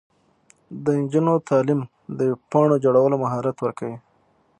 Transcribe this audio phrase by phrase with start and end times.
[0.83, 1.81] د نجونو تعلیم
[2.17, 3.97] د ویب پاڼو جوړولو مهارت ورکوي.